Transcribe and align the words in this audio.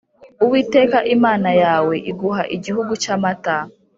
Uwiteka 0.43 0.97
imana 1.15 1.49
yawe 1.63 1.95
iguha 2.11 2.43
igihugu 2.55 2.93
cy 3.03 3.09
amata 3.15 3.57